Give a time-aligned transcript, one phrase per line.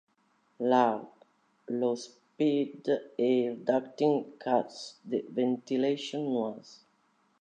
[0.59, 1.05] Large,
[1.69, 6.79] low-speed air ducting cuts the ventilation noise.